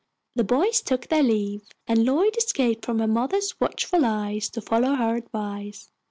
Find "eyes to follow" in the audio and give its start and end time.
4.03-4.95